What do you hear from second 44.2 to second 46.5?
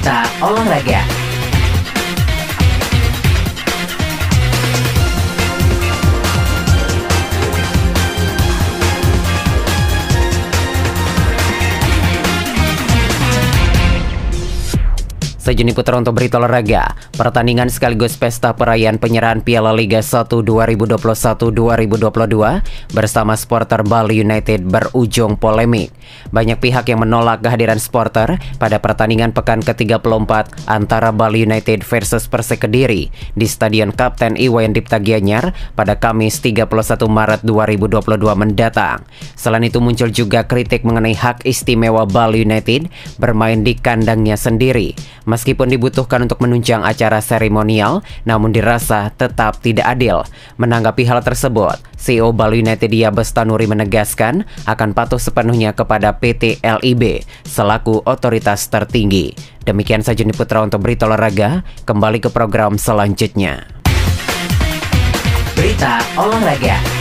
sendiri. Meskipun dibutuhkan untuk